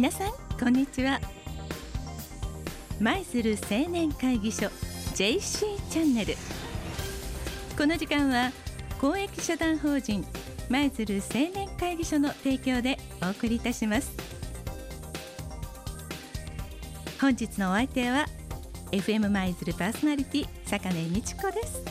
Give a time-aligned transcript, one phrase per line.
[0.00, 1.20] 皆さんこんにちは。
[3.00, 4.68] 舞鶴青年会議所
[5.14, 5.38] JC
[5.90, 6.36] チャンネル。
[7.76, 8.50] この時間は
[8.98, 10.24] 公益社団法人
[10.70, 14.10] 舞鶴青年会議所の提供でお送りいたします。
[17.20, 18.24] 本日のお相手は
[18.92, 21.82] FM 舞鶴パーソナリティ坂根美智子です。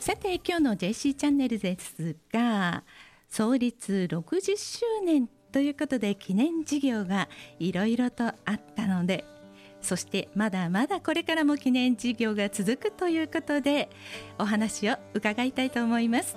[0.00, 2.82] さて今日の JC チャンネルですが
[3.30, 9.24] 創立60周年ということで記念事業がいろいろとあったので
[9.80, 13.88] そしてまだまだこれからも記念事業が続くということで
[14.38, 16.36] お話を伺いたいと思います。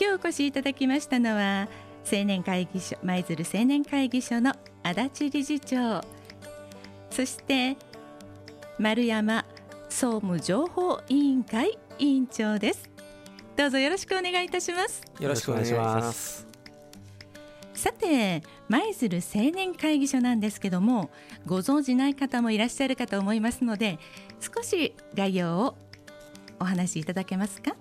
[0.00, 1.68] 今日お越しいただきましたのは
[2.10, 6.00] 青年会議所舞鶴青年会議所の足立理事長。
[7.10, 7.76] そして
[8.78, 9.44] 丸山
[9.88, 12.93] 総務情報委員会委員長です。
[13.56, 15.02] どうぞよろしくお願いいたします。
[15.20, 16.46] よろしくお願いします。
[17.72, 21.10] さて舞鶴青年会議所なんですけども
[21.44, 23.98] ご存じない方もいらっしゃるかと思いますので
[24.40, 25.76] 少し概要を
[26.58, 27.76] お話しいただけますか？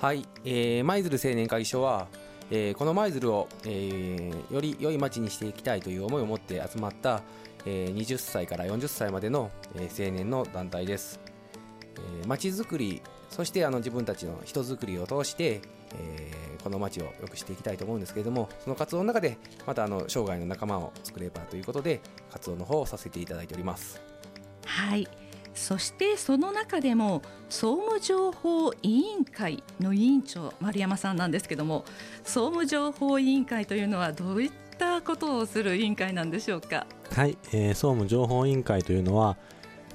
[0.00, 2.08] はい、えー、舞鶴青年会議所は、
[2.50, 7.22] えー、この舞鶴を、えー、より良い街にしていきたいという思いを持って集まった、
[7.64, 11.20] えー、20歳から40歳までの、えー、青年の団体です、
[11.96, 15.60] えー、街づくりそしてあの自分たちの人づくりを通して、
[15.96, 24.00] えー、この街を良くしていきたいと思うんですけれどもその活動の中でまたあの生涯の仲間を作ればということで活動の方をさせていただいております。
[24.64, 25.08] はい。
[25.54, 31.84] そしてその中でも総務情報委員会の委員長丸山さんなんですけども
[32.24, 36.88] 総務情報委員会というのはどういったことをする委員会なんでしょうか？
[37.12, 39.36] はい、えー、総務情報委員会というのは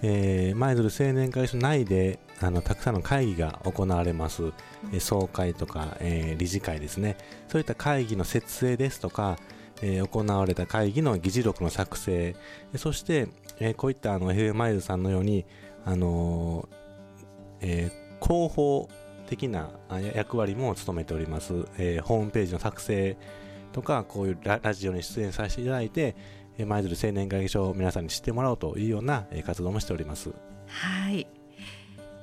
[0.01, 4.51] えー、舞鶴青年会所内であのたくさんの会議が行われます、う
[4.95, 7.17] ん、総会とか、えー、理事会ですね。
[7.47, 9.37] そういった会議の設営ですとか、
[9.81, 12.35] えー、行われた会議の議事録の作成。
[12.75, 13.27] そして、
[13.59, 15.45] えー、こういったあの FM 舞鶴さんのように、
[15.85, 16.67] あの
[17.61, 18.89] えー、広報
[19.27, 19.69] 的な
[20.15, 23.15] 役割も務めております、えー、ホームページの作成
[23.71, 26.15] とかこういうラジオに出演させていただいて
[26.65, 30.31] 舞鶴青年会議所を皆さんに知ってもらおうというような活動もしております。
[30.67, 31.27] はい。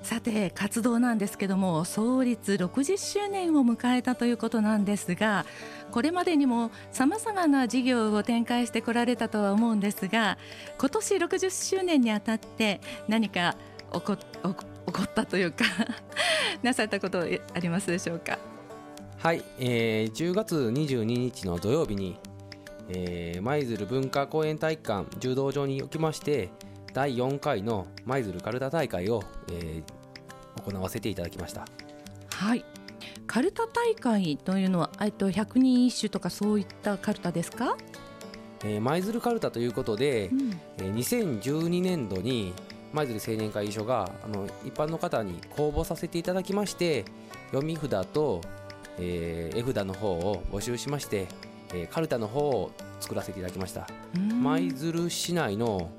[0.02, 5.44] さて活動なんですけども創立60周年を迎えたということなんですが
[5.90, 10.38] これまでにもさまざまな事業を展開してこられたとは思うんですが
[10.78, 13.56] 今年60周年にあたって何か
[13.92, 14.22] 起こ起
[14.92, 15.64] こったというか
[16.62, 18.38] なさったことありますでしょうか？
[19.18, 22.16] はい、えー、10月22日の土曜日に
[22.88, 26.50] え舞鶴文化公園体育館柔道場におきまして
[26.92, 31.66] 第4回の舞鶴かるた大会を、えー、行わせていただきました。
[32.32, 32.64] はい。
[33.26, 37.76] かるた大会というのはえっと百人一首とかそういったかるたですか？
[38.64, 42.54] えー、舞鶴かるたということで、うん、えー、2012年度に
[42.92, 47.04] 舞鶴青年会議所があの一般の方に公募させていただきまして
[47.50, 48.40] 読み札と、
[48.98, 51.26] えー、絵札の方を募集しまして
[51.72, 53.86] えー、カルタの方を作らせていただきました。
[54.14, 55.90] 舞鶴市内の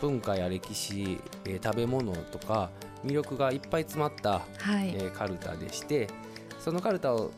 [0.00, 2.70] 文化や歴史、えー、食べ物とか
[3.04, 6.08] 魅力がいっぱい詰まった、はい、えー、カルタでして
[6.58, 7.30] そのカルタを、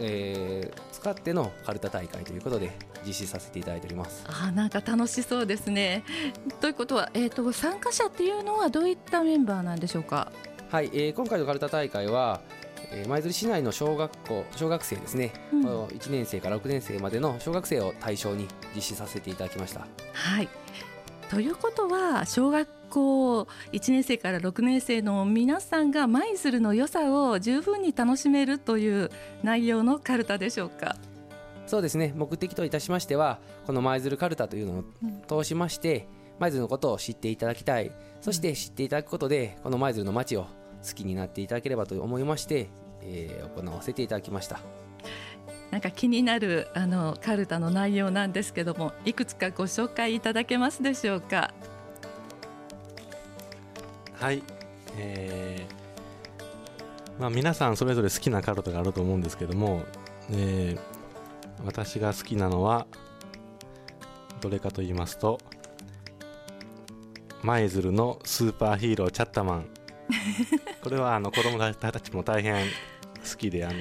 [0.00, 2.72] えー、使ってのカルタ大会ということで
[3.06, 4.24] 実施させていただいております。
[4.28, 6.04] あなんか楽しそうですね。
[6.60, 10.30] ということは、えーと、参加者っていうのはどういったメンバーなんでしょうか？
[10.70, 12.40] はい、えー、今回のカルタ大会は、
[12.94, 19.86] えー、舞鶴市内の小学校小学生ですね、うん、1年生から6年生までの小学生を対象に実施させていただきました。
[20.12, 20.48] はい。
[21.30, 23.40] ということは小学校
[23.72, 29.10] 1年生から6年生の皆さんが舞鶴の良さを十分に楽しめるという
[29.42, 30.96] 内容のカルタでしょうか？
[31.66, 32.12] そうですね。
[32.14, 34.80] 目的といたしましてはこの舞鶴カルタというの
[35.38, 36.06] を通しまして
[36.38, 37.92] 舞鶴のことを知っていただきたい。
[38.20, 40.42] そして知っていただくことでこの舞鶴の街を
[40.86, 42.68] 好きになっていただければと思いまして、
[43.04, 44.60] えー、行わせていただきました。
[45.70, 51.54] なんか気になるあのカルタの内容なんですけどもいくつかご紹介いただけますでしょうか？
[54.14, 54.42] はい、
[54.98, 59.82] えーまあ、皆さんそれぞれ好きなカルタがあると思うんですけども、
[60.30, 62.86] えー、私が好きなのは
[64.40, 65.38] どれかと言いますと
[67.42, 69.66] 舞鶴のスーパーヒーローチャッタマン。
[70.82, 72.66] これはあの子供たちも大変
[73.28, 73.74] 好きであの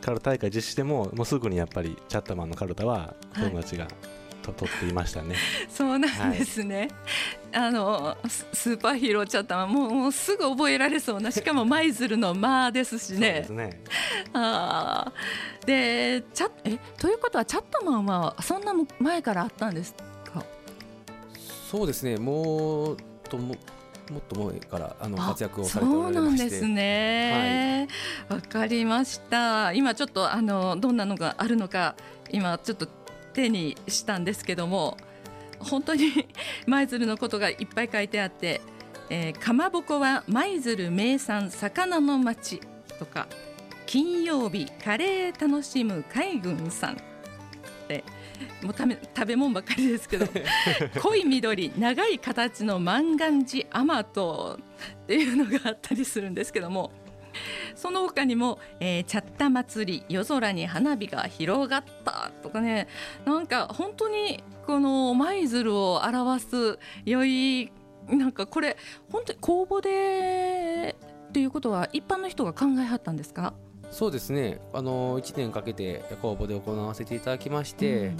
[0.00, 3.94] カルタ大会実施してももうすぐにやっぱりチャットマンのカルタは子供たちが、はい、
[4.42, 5.34] と取っていましたね。
[5.68, 6.88] そうなんですね。
[7.52, 8.16] あの
[8.52, 13.44] スーパーヒーローチャットマンもうもうすぐ覚えられそうなしかも舞鶴の「まあ」ですしね。
[13.46, 13.82] そうですね
[14.34, 19.94] あーでチャえということはチャットマンはそんな前からあったんです
[20.24, 20.44] か？
[21.70, 22.96] そうですねもう
[23.28, 23.56] とも
[24.10, 26.20] もっと前からあのあ活躍をされておられまして。
[26.20, 27.88] そうなんですね。
[28.28, 29.72] わ、かりました。
[29.72, 31.96] 今ちょっとあのどんなのがあるのか
[32.30, 32.86] 今ちょっと
[33.32, 34.96] 手にしたんですけども
[35.58, 36.26] 本当に
[36.66, 38.60] 舞鶴のことがいっぱい書いてあって、
[39.10, 42.60] えー、かまぼこは舞鶴名産魚の町
[42.98, 43.26] とか
[43.86, 46.96] 金曜日カレー楽しむ海軍さんっ
[47.88, 48.04] て
[48.62, 50.26] もうため食べ物ばっかりですけど。
[51.02, 54.58] 濃い緑長い形の万願寺甘党
[55.04, 56.90] っていうのがあったりするんですけども。
[57.74, 62.88] その他にも、えー、チャッタ祭り夜空に花火が広がったとかね。
[63.26, 67.70] なんか本当にこの舞鶴を表す良い
[68.08, 68.76] なんかこれ
[69.12, 70.96] 本当に公募で
[71.28, 73.52] っていうことは一般の人が考えはったんですか？
[73.96, 74.60] そうですね。
[74.74, 78.16] あの1年かけて公募で行わせていただきまして、うん。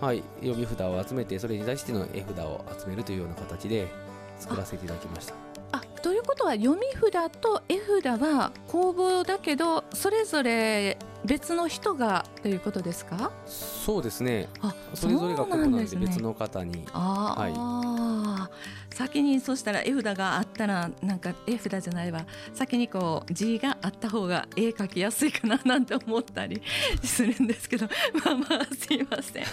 [0.00, 3.88] はい、読み札を集めてそれに対しての絵札を集めるというような形で
[4.38, 5.34] 作らせていただきました。
[5.72, 13.32] あということは読み札と絵札は公募だけどそれぞれ別の人がということですか？
[13.44, 14.48] そうですね。
[14.60, 16.86] あそれぞれがそう個々なんなんで別の方に。
[16.92, 18.37] ああ、
[18.98, 22.26] 先にそうしたら絵札があったらなんか絵札じゃないわ。
[22.52, 26.60] 先にこう字があった方が絵描きやすいかななんて思ったり
[27.04, 27.86] するんですけど
[28.24, 29.44] まあまあすいません。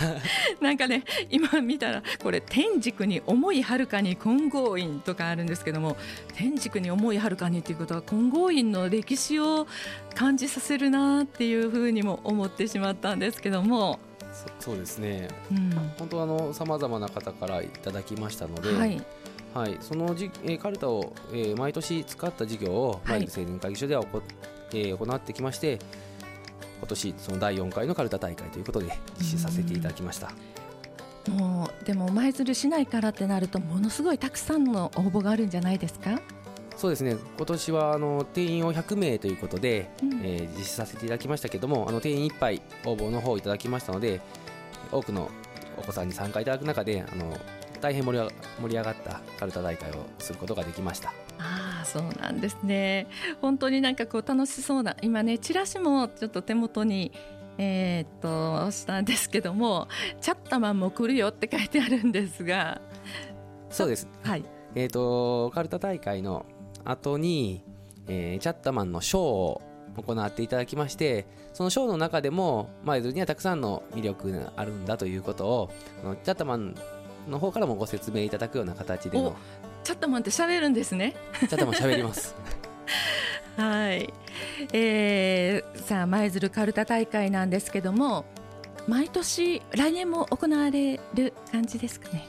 [0.59, 5.95] なんかね今見たらこれ天竺に思いはるかに金剛院とかあるんですけども
[6.33, 9.67] 天竺に思いはるかにっていうことは金剛院の歴史を
[10.15, 13.99] 感じさせるなっていうふうにも思ってしまったんですけども、
[14.59, 15.29] そそうですね。
[15.51, 15.69] うん。
[15.97, 19.01] 本当あのさまざまな方からいただきましたので、はい、
[19.55, 23.19] はい、そのじ、えーカルタを、えー毎年使った事業をはい。
[23.19, 24.21] マイル青年会議所ではおこ、
[24.71, 25.79] えー行ってきまして
[26.79, 28.87] 今年その第4回のカルタ大会ということで
[29.17, 30.31] 実施させていただきました。
[31.31, 36.19] もうでも舞鶴市内からってなるとものすごいたくさんの応募があるんじゃないですか、
[36.75, 37.15] そうですね。
[37.37, 40.19] 今年はあの定員を100名ということで、うん。
[40.21, 44.19] えー実施させていただきましたけどもあの定員いっぱい応募の方をいただきましたので
[44.91, 45.31] 多くの
[45.77, 47.37] お子さんに参加いただく中であの
[47.85, 51.09] 大変盛り上がったカルタ大会をすることができました。
[51.37, 53.05] ああそうなんですね。
[53.41, 57.11] 本当になんかこう楽しそうな今ねチラシもちょっと手元に
[57.59, 59.87] えーっとしたんですけども
[60.19, 62.81] 「チャッタマンも来るよ」って書いてあるんですが。
[63.69, 64.07] そうです。
[64.23, 64.43] はい。
[64.73, 66.47] えー、とカルタ大会の
[66.85, 67.63] 後に、
[68.07, 69.61] えーチャッタマンのショーを
[69.95, 75.69] 行っていただきましてそのショーの中でも舞鶴にはたくさんの魅力があるんだということを
[76.23, 76.75] チャッタマン
[77.27, 79.35] の方からもご説明いただくような形でおの
[79.83, 81.15] チャッタマンって喋るんですね。
[81.39, 82.35] チャッタマン喋ります。
[83.57, 84.13] はい、
[84.73, 88.25] えー、さあ舞鶴カルタ大会なんですけども
[88.85, 92.27] 毎年来年も行われる感じですかね？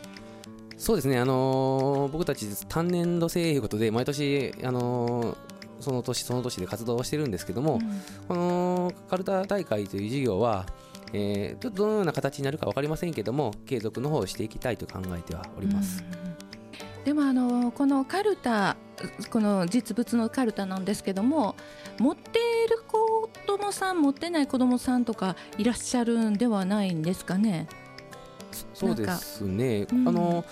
[0.79, 5.37] そうですね、あのー僕たち単年度制ということで毎年、あのー
[5.81, 7.81] その年その年で活動をしてるんですけども、
[8.29, 10.65] このカルタ大会という事業は、
[11.13, 16.37] えーちょっとどのような形になるか分かりませんけども継続の方をしていきたいと考えてはおります、うん
[17.07, 18.77] でもあのこのカルタ
[19.31, 21.55] この実物のカルタなんですけども
[22.01, 27.69] 持っている子供さん持ってない子供さんとかいらっしゃるんではないんですかね？
[28.75, 30.09] そうですね、うん。
[30.09, 30.45] あの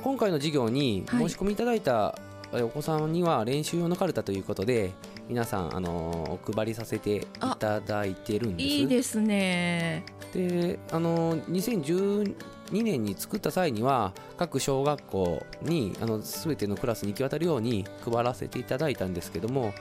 [0.00, 1.28] 今回の授業にはい。
[1.28, 2.16] 申し込みいただいた
[2.52, 4.92] えお子さんには練習用のカルタということで
[5.28, 7.20] 皆さんあのお配りさせてい
[7.58, 8.68] ただいてるんです。
[8.68, 10.04] いいですね。
[10.32, 12.34] であの2012
[12.70, 19.72] 年に作った際には各小学校にあの全てのクラスに行き渡るように配らせていただいたんですけども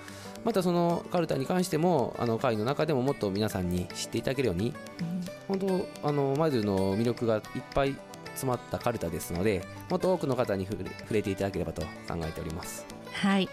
[0.44, 4.74] またそのカルタに関してもあの会の中でももっと皆さんに知っていただけるように
[5.48, 7.42] 本当あの舞鶴の魅力がいっ
[7.74, 7.96] ぱい
[8.28, 12.86] 詰まったカルタですのでもっと多くの方に触れ触れていただければと考えております
[13.16, 13.48] はい、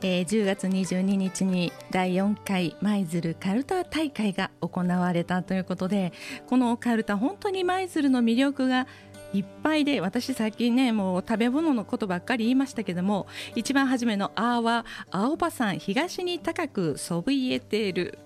[0.00, 6.12] えー、10月22日に第4回舞鶴カルタ大会が行われたということで
[6.46, 8.86] このカルタ本当に舞鶴の魅力が
[9.34, 18.20] いっぱいで私さっきねもう食べ物のことばっかり言いましたけども一番初めの「あ」は「青葉山東に高くそびえている」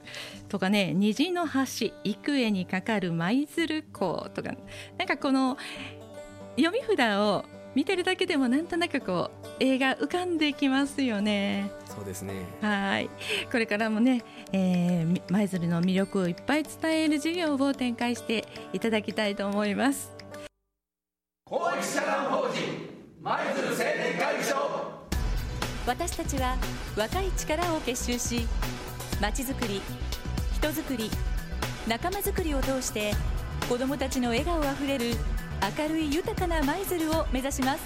[0.51, 4.53] とかね「虹の橋幾重にかかる舞鶴港」とか
[4.99, 5.57] なんかこの
[6.57, 11.71] 読み札を見てるだけでもなんとなくこう絵が浮かんできますよね。
[11.87, 13.11] そうですねはい
[13.51, 20.11] これからもね、えー、舞鶴の魅力をいっぱい伝える授業を展開していただきたいと思います。
[21.45, 22.89] 公益社団法人
[23.21, 23.69] 舞鶴
[24.55, 25.03] 青
[25.87, 26.57] 私たちは
[26.97, 28.47] 若い力を結集し
[29.21, 29.83] まちづくり
[30.55, 31.11] 人づくり
[31.87, 33.13] 仲間づくりを通して
[33.69, 35.15] 子どもたちの笑顔あふれる
[35.79, 37.81] 明るい豊かな舞鶴を目指します。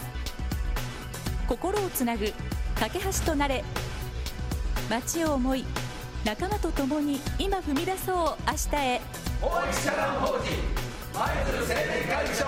[1.47, 2.33] 心をつなぐ
[2.75, 3.63] 架け橋となれ。
[4.89, 5.65] 街を思い
[6.25, 8.17] 仲間と共に今踏み出そう
[8.47, 9.01] 明日へ。
[9.43, 12.47] 大石社団法人舞鶴青年会議所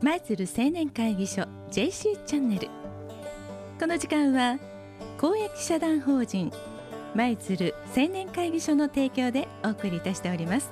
[0.00, 2.68] 舞鶴青年会議所 JC チャンネル。
[3.80, 4.58] この時間は
[5.24, 6.52] 公益社団法人
[7.14, 10.70] 舞鶴青年会議所の提供でお送りいたしております。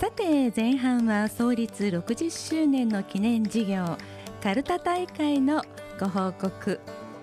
[0.00, 3.96] さて前半は創立60周年の記念事業
[4.42, 5.62] カルタ大会の
[6.00, 6.80] ご報告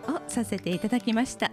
[0.07, 1.51] をさせていただきました。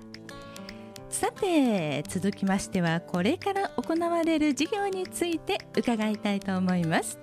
[1.08, 7.18] さて続きましてはこれから行われる事業について伺いたいと思います。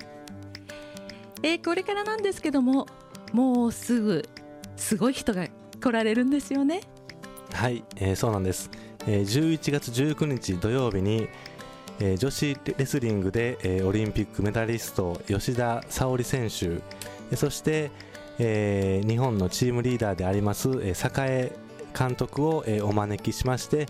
[1.44, 2.88] えー、これからなんですけども
[3.32, 4.28] もうすぐ
[4.76, 5.48] すごい人が
[5.82, 6.82] 来られるんですよね。
[7.54, 8.70] はい、えー、そうなんです、
[9.08, 11.28] えー、11月19日土曜日に、
[12.00, 17.92] えー、女子レスリングで、えー、オリンピックメダリスト吉田沙保里選手そして、
[18.40, 21.52] えー、日本のチームリーダーであります、えー、栄
[21.98, 23.88] 監督を、えー、お招きしまして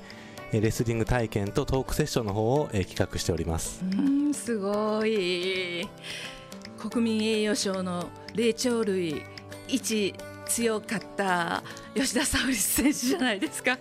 [0.52, 3.82] レスリング体験とトークセッションの方を、えー、企画しております。
[3.84, 5.88] うんすごい。
[6.78, 9.22] 国民栄誉賞の霊長類
[9.68, 10.14] 一
[10.52, 11.64] 強かった
[11.96, 13.78] 吉田沙保里選手じゃないですか。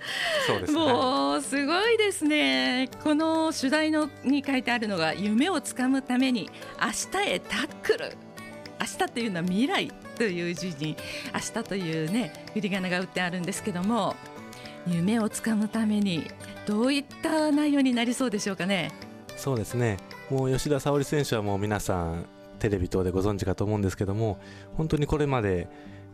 [0.46, 2.88] そうです、ね、もうすごいですね。
[3.02, 6.48] この取材のに書いてあるのが夢をつかむために
[6.80, 8.16] 明日へタックル。
[8.80, 10.96] 明日というのは未来という字に
[11.34, 14.16] 明日というね振り仮名が打ってあるんですけども
[14.86, 16.24] 夢をつかむために
[16.64, 18.90] どういった内容になりそうでしょうかね。
[19.36, 19.98] そうですね。
[20.30, 22.24] もう吉田沙保里選手はもう皆さん
[22.58, 24.38] テレビ等でご存知かと思うんですけども
[24.76, 25.68] 本当にこれまで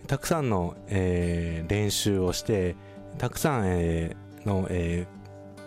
[0.06, 2.76] たくさんの、えー、練習をして
[3.18, 5.06] たくさん、えー、の、え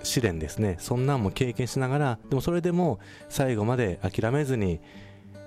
[0.01, 0.77] ー、試練ですね。
[0.79, 4.79] そんなんも経験しながらでもそれでも最後まで諦めずに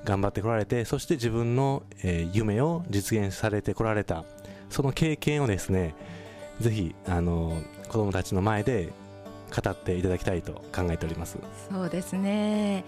[0.05, 4.25] 頑張ってこられてそして自分の、えー、夢を実現されてこられた。
[4.69, 5.95] その経験をですね
[6.61, 8.89] ぜひあの子供たちの前で
[9.55, 11.37] 語っていただきたいと考えております。
[11.71, 12.85] そうですね。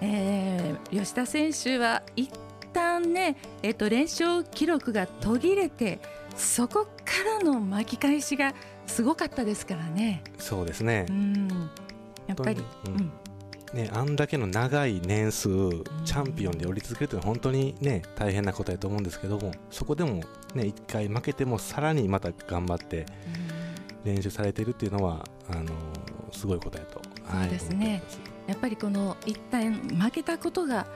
[0.00, 2.30] えー、吉田選手は一
[2.76, 5.98] 旦ね、えーと、連勝記録が途切れて
[6.36, 6.90] そこか
[7.24, 8.54] らの巻き返しが
[8.86, 10.22] すごかったですからね。
[10.38, 11.48] そうですね、うん、
[12.26, 13.12] やっぱり、うん、
[13.72, 15.48] ね、あんだけの長い年数、
[16.04, 20.16] チャンピオンで降り続けるというのは本当に、ね、大変なことだと思うんですけどもそこでも、
[20.54, 23.06] ね、1回負けてもさらにまた頑張って
[24.04, 25.72] 練習されているというのはあの
[26.32, 27.00] すごいことやと。
[27.30, 28.02] そうですね、
[28.46, 30.86] やっぱりこの一旦負けたことが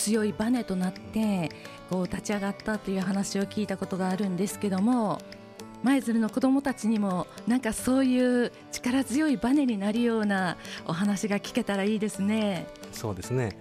[0.00, 1.50] 強いバネとなって
[1.90, 5.20] こう立ち上がったという話を聞いたことがあるんですけども
[5.82, 12.66] 舞鶴の子どもたちにもなんかそういう力強いバネになるようなお話が聞けたらいいですね。
[12.92, 13.52] そうですねやっ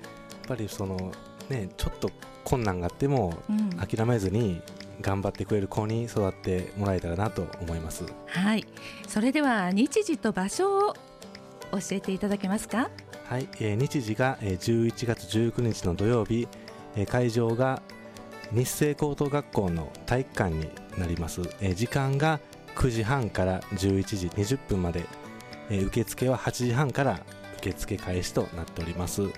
[0.48, 1.12] ぱりその
[1.50, 2.10] ねちょっと
[2.44, 3.38] 困難があっても
[3.78, 4.62] 諦めずに
[5.02, 8.04] 頑張ってくれる子に育ってもらえたらなと思います。
[8.28, 8.66] はい
[9.08, 10.94] それでは日時と場所を
[11.72, 12.90] 教えていただけますか？
[13.30, 16.48] はい、えー、日時が、えー、11月19日の土曜日、
[16.96, 17.84] えー、会場が
[18.52, 20.68] 日清高等学校の体育館に
[20.98, 22.40] なります、えー、時間が
[22.76, 25.06] 9時半から11時20分まで、
[25.70, 27.20] えー、受付は8時半から
[27.60, 29.22] 受付開始となっております。
[29.22, 29.32] はい。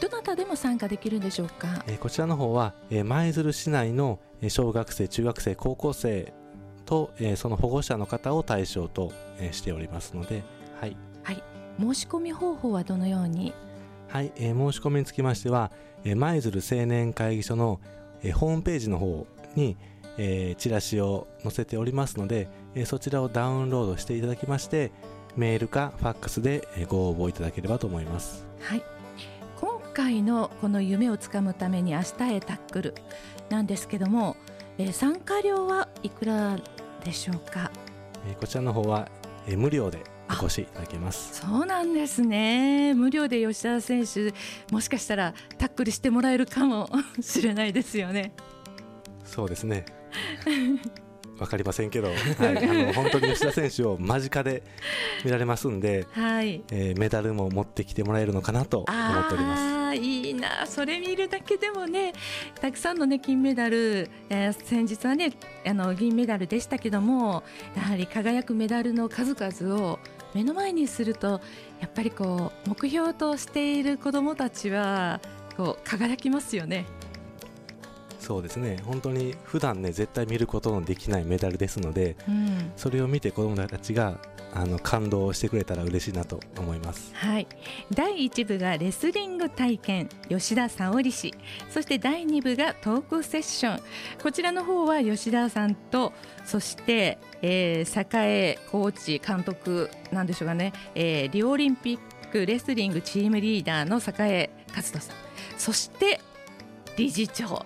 [0.00, 6.32] どなたでも参加できるんでしょうか、えー、こちらの方は、えー、舞鶴市内の小学生中学生高校生
[6.86, 10.42] と、えー、その保護者の方を対象と、えー、しておりますので
[10.80, 10.96] はい
[11.80, 13.54] 申し込み方法はどのように？
[14.08, 15.70] はい、えー、申し込みにつきましては
[16.04, 17.80] 舞鶴、青年会議所の、
[18.22, 19.76] えー、ホームページの方に、
[20.18, 24.92] えー、チラシを載せておりますので、えー、そちらをダウンロードしていただきまして
[25.36, 28.46] メールかファックスでご応募いただければと思います。
[28.60, 28.82] はい。
[29.60, 32.94] 今回のこの夢をつかむために明日へタックル
[33.48, 34.36] なんですけども、
[34.78, 36.58] えー、参加料はいくら
[37.04, 37.70] でしょうか、
[38.28, 39.08] えー、こちらの方は、
[39.46, 39.98] えー、無料で
[40.40, 41.40] お越しいただけます。
[41.40, 42.94] そうなんですね。
[42.94, 44.32] 無料で吉田選手
[44.72, 46.88] もしかしたらタックルしてもらえるかも
[47.20, 48.34] しれないですよね。
[49.24, 49.84] そうですね。
[51.38, 52.16] わかりませんけど、はい、
[52.68, 54.62] あの本当に吉田選手を間近で
[55.24, 56.62] 見られますんで、はい。
[56.70, 59.80] えー、メダルも持ってきてもらえるのかなと思っております。
[59.94, 60.66] いいな。
[60.66, 62.12] それ見るだけでもね
[62.60, 65.32] たくさんの、ね、金メダル、えー、先日はね
[65.66, 67.42] あの銀メダルでしたけども
[67.74, 69.98] やはり輝くメダルの数々を
[70.34, 71.40] 目の前にすると
[71.80, 75.20] やっぱりこう目標としている子どもたちは
[75.56, 76.86] こう輝きますよね。
[78.18, 84.18] そうですね本当に普段ね絶対見ることのできないメダルですので、うん、それを見て子どもたちが
[84.52, 87.12] あの感動してくれたら嬉しいなと思います。
[87.14, 87.46] はい。
[87.92, 91.34] 第1部がレスリング体験吉田沙織氏、
[91.70, 93.82] そして第2部がトークセッション。
[94.22, 96.12] こちらの方は吉田さんと
[96.44, 101.98] そして、えー、栄コーチ監督なんでしょうかね、えー、リオオリンピッ
[102.32, 105.16] クレスリングチームリーダーの栄勝人さん、
[105.58, 106.20] そして
[106.96, 107.64] 理事長。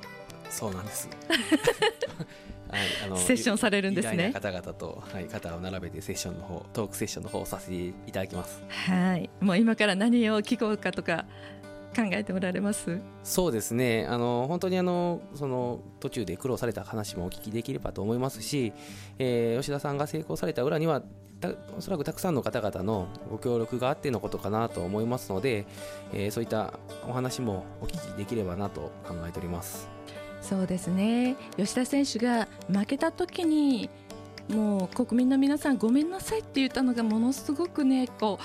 [0.50, 1.08] そうなんです。
[2.74, 4.32] はい、あのセッションされるんですね。
[4.32, 8.62] 方々と、はい、肩を並べてセッションの方、トークセッションの方をさせていただきます。
[8.68, 11.24] はい、もう今から何を聞こうかとか
[11.94, 13.00] 考えておられます？
[13.22, 18.72] そうですねあの本当にあのその途中で苦労された話もお聞きできればと思いますし、
[19.18, 21.02] えー、吉田さんが成功された裏には
[21.76, 25.66] おそらくたくさんの方々のご協力があってのことかなと思いますので、
[26.12, 26.72] えー、そういった
[27.06, 29.88] お話もお聞きできればなと考えております。
[30.44, 31.36] そうですね。
[31.56, 33.88] 吉田選手が負けた時に
[34.48, 38.38] もう国民の皆さんごめんなさいって言ったのがものすごくねこ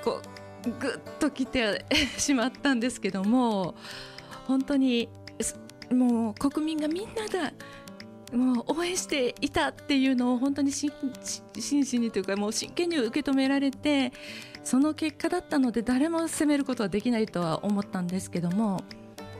[0.02, 0.22] こ
[0.66, 1.84] うぐっときて
[2.16, 3.74] しまったんですけども
[4.46, 5.10] 本当に
[5.90, 7.52] もう国民がみんなが
[8.32, 14.14] もう応援していたっていうのを本当に真摯にというかもう真剣に受け止められて
[14.64, 18.82] その結果だったので誰も責めることはできないとは思ったんですけども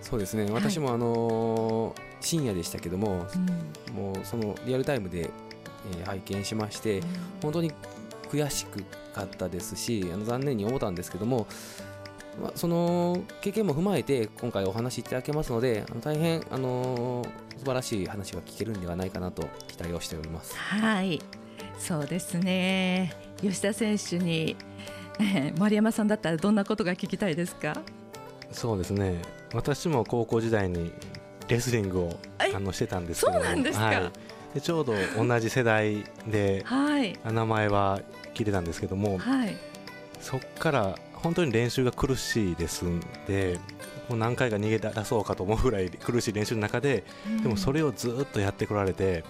[0.02, 0.50] そうですね。
[0.50, 3.26] 私もあの深夜でしたけども、
[3.94, 5.30] もうそのリアルタイムで、
[6.00, 7.00] え拝見しまして、
[7.40, 7.73] 本当に
[8.30, 8.82] 悔しく
[9.14, 11.47] かったですしあの残念に思ったんですけども、
[12.40, 17.25] まあ、その経験も踏まえて今回お話しいただけますのであの大変、あの
[17.59, 20.56] 素晴らしい話が聞けるんではないかなと期待をしております。
[20.56, 21.21] はい。
[21.78, 23.14] そうですね。
[23.40, 24.56] 吉田選手に、
[25.21, 27.82] え丸山さんだったらどんなことが聞きたいですか？
[28.50, 29.21] そうですね
[29.52, 30.93] 私も高校時代に
[31.49, 34.10] レスリングをあのしてたんですけどそうなんですか、はい、
[34.54, 38.00] でちょうど同じ世代で、はい、名前は
[38.34, 39.56] 聞いてたんですけども、はい、
[40.21, 43.58] そこから本当に練習が苦しいですんで
[44.08, 49.25] もう何回か逃げ出そうかと思うぐらい苦しい練習の中で、うん、でもそれをずっとやってこられて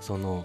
[0.00, 0.44] その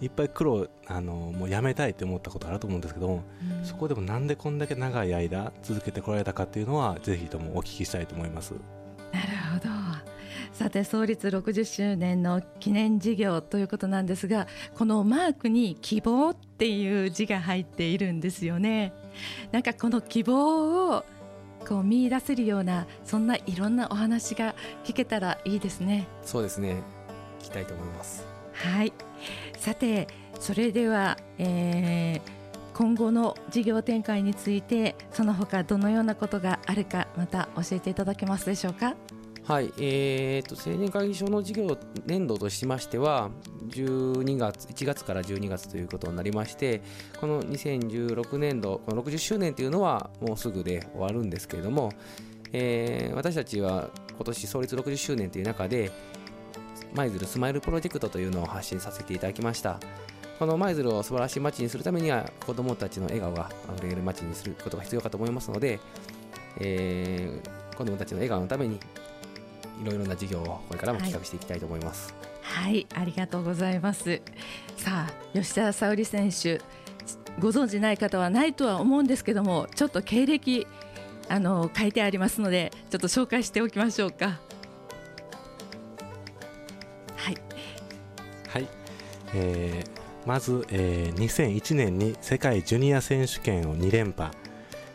[0.00, 3.22] いっぱい苦労あのもうやめたいって思ったことあると思うんですけども、
[3.58, 8.54] うん、そこでもなんでこんだけ長い間続けてこられたかっていうのはぜひともお聞きしたいと思います。
[9.12, 9.80] なるほど
[10.52, 18.92] さて創立60周年の記念事業ということなんですがこのマークに「希望」っていう字が入っているんですよね。
[19.52, 21.04] なんかこの希望を
[21.66, 26.06] こう見出せるようなそんないろんなお話が聞けたらいいですね。
[26.22, 26.82] そうですね
[27.38, 28.26] 聞きたいと思います。
[28.52, 28.92] はい
[29.60, 30.08] さて
[30.40, 32.20] それでは、えー、
[32.74, 38.96] 今後の事業展開についてその他どのようなことがあるかまた教えていただけますでしょうか？
[39.44, 43.30] はい、えーと、青年会議所の事業年度としましては
[43.68, 46.82] 12月1月から12月ということになりまして
[47.20, 51.92] この2016年度この60周年というのはもうすぐで終わるんですけれども、
[52.52, 55.90] えー、私たちは今年創立60周年という中で
[56.94, 59.78] 舞鶴スマイルプロジェクトというのを発信させていただきました
[60.38, 65.78] この舞鶴を素晴らしい街にするためには子どもたちの笑顔があふれる街にすることが必要かと思いますので、
[66.58, 68.80] えー、子どもたちの笑顔のために
[69.82, 72.14] いろいろな事業をこれからも企画していきたいと思います。
[72.42, 74.20] はい、はい、ありがとうございます。
[74.76, 76.60] さあ、吉田沙保里選手、
[77.38, 80.66] ご存じない方はないとは思うんですけども、ちょっと経歴
[81.28, 84.40] あの書いてありますので、ちょっと紹介しておきましょうか。
[89.34, 94.30] えー、まず、えー、2001年に世界ジュニア選手権を2連覇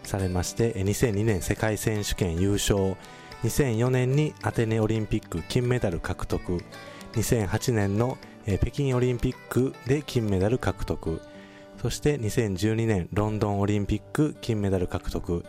[0.04, 2.96] されまして2002年世界選手権優勝
[3.44, 6.64] 2004年にアテネオリンピック金メダル獲得
[7.14, 11.22] 2008年の、えー、北京オリンピックで金メダル獲得
[11.86, 15.46] そして2012年ロンドンオリンピック金メダル獲得。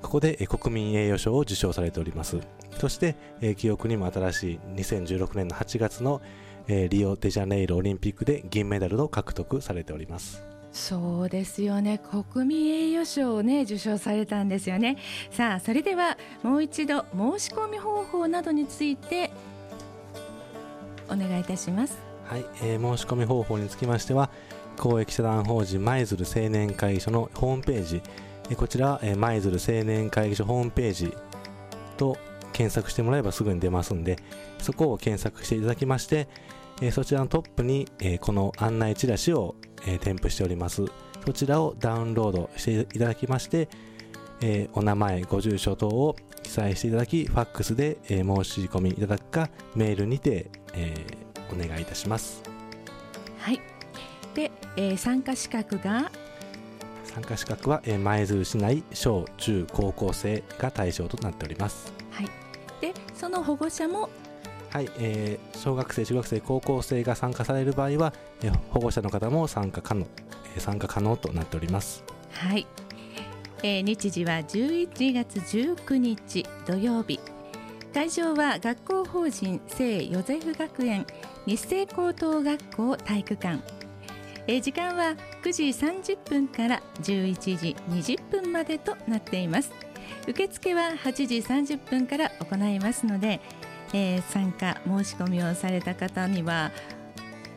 [0.00, 2.38] ここで、国民栄誉賞を受賞されております。
[2.78, 3.16] そして、
[3.56, 6.20] 記憶にも新しい2016年の8月の
[6.68, 10.42] えー、リオデジャネイロオリンピックで銀メダルを獲得されております。
[10.72, 12.00] そうですよね。
[12.32, 14.96] 国民栄誉賞をね受賞されたんですよね。
[15.30, 19.30] さあそれではもう一度申し込み方法などについて
[21.08, 21.98] お願いいたします。
[22.24, 24.30] はい、えー、申し込み方法につきましては
[24.78, 28.02] 公益社団法人舞鶴青年会議所のホームページ。
[28.56, 31.16] こちら舞鶴青年会議所ホームページ
[31.96, 32.18] と
[32.52, 34.18] 検索してもらえばすぐに出ますんで
[34.58, 36.28] そこを検索していただきまして、
[36.80, 39.54] えそちらのトップに、えこの案内チラシを、
[39.86, 40.84] え添付しております。
[41.24, 43.68] そちらをダウンロードしていただきまして、
[44.40, 52.42] えーお名前ご住所等を記載していただきファックスで、えー申し込みいただくかメールにて、えーお願いいたします。
[53.38, 53.60] はい。
[54.34, 56.10] で、えー参加資格が？
[57.04, 61.92] 参加資格は、えー舞鶴市内小中高校生が対象となっております。
[62.10, 62.28] はい
[62.82, 64.10] でその保護者も
[64.70, 70.06] はい、えー小学生中学生高校生が参加される場合は、えー保護者の方も参加可能、
[70.54, 72.02] えー参加可能となっております。
[72.32, 72.66] はい、
[73.62, 77.20] えー日時は11月19日土曜日。
[77.94, 81.06] 会場は学校法人聖ヨゼフ学園
[81.46, 83.60] 日清高等学校体育館。
[84.46, 85.14] えー時間は
[85.44, 89.70] 9時30分から11時20分までとなっています
[90.28, 93.40] 受付は8時30分から行いますので、
[93.92, 96.70] えー参加申し込みをされた方には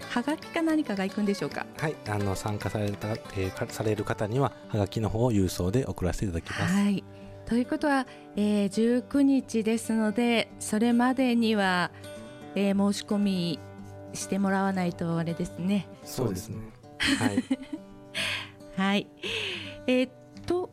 [0.09, 1.65] はがきか何かが行くんでしょうか？
[1.77, 7.03] はいあの参加された、えーかされる方にははがきの方を郵送で送らせていただきますはい。
[7.45, 11.91] ということは、えー、19日ですので、それまでには、
[12.55, 13.59] えー申し込み
[14.13, 15.87] してもらわないとあれですね。
[16.03, 16.57] そうですね
[17.19, 17.43] はい
[18.77, 19.07] はい。
[19.87, 20.11] えーっ
[20.47, 20.71] と、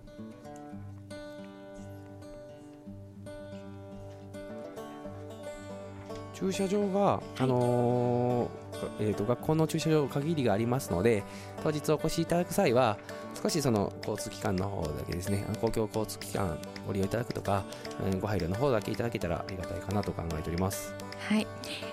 [6.42, 8.62] 駐車場が、あのー
[8.98, 11.22] えー、と学校の駐車場限りがありますので
[11.62, 12.98] 当日お越しいただく際は
[13.40, 17.62] 少しその交通機関の方だけですね公共交通機関ご利用いただくとか、
[18.04, 20.94] うんご配慮の方だけいただけたらありがたいかなと考えております。
[21.28, 21.46] はい、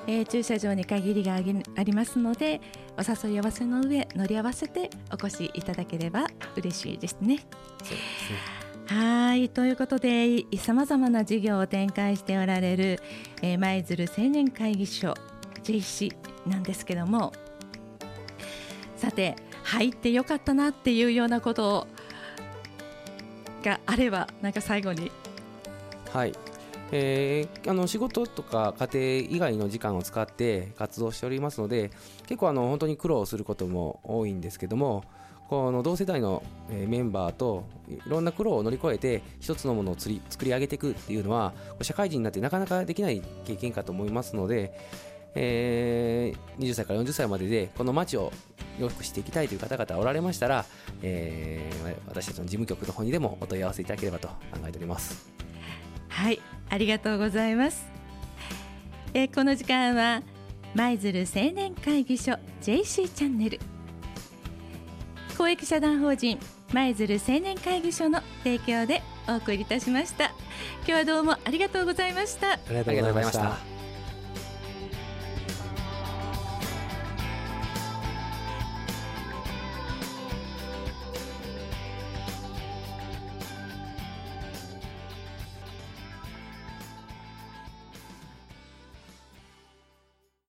[0.08, 1.42] えー駐車場に限りがあ
[1.84, 2.62] りますので、
[2.98, 7.38] お誘い合わせの上、乗り合わせてお越しいただければ嬉しいですね。
[7.84, 7.96] そうです
[8.34, 8.59] ね
[8.90, 13.00] はいということでさまざまな事業を展開しておられる
[13.44, 15.14] えー舞、鶴青年会議所
[15.62, 16.12] JC
[16.48, 17.32] なんですけども
[18.98, 21.86] さて入ってよかったなっていうようなこと
[23.64, 25.12] があればなんか最後に。
[26.12, 26.34] はい。
[26.92, 31.92] えーあの仕事とか家庭以外の時間を使って活動しておりますので
[32.26, 35.04] 結構あの本当に苦労することも多いんですけども
[35.50, 44.72] この同世代の、メンバーといろんな苦労を乗り越えて一つのものをつり作り上げていくっていうのは社会人になってなかなかできない経験かと思いますので、
[45.34, 48.32] えー20歳から40歳まででこの街を
[48.80, 50.66] 良くしていきたいという方々おられましたら、
[51.02, 54.36] えー私たちの事務局の方にでもお問い合わせいただければと考
[54.68, 55.32] えております。
[56.10, 57.88] はいありがとうございます、
[59.16, 60.22] えーこの時間は
[60.76, 63.60] 舞鶴青年会議所 JC チャンネル
[65.40, 66.38] 公益社団法人
[66.74, 70.34] 舞鶴青年会議所の提供でお送りいたしました
[70.80, 73.79] 今日はどうもありがとうございましたありがとうございました。